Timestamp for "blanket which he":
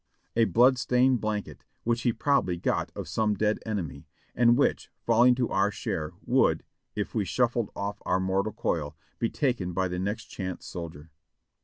1.21-2.11